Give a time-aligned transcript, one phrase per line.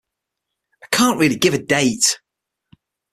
[0.81, 2.19] I can't really give a date.